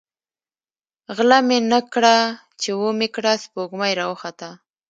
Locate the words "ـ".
0.57-1.13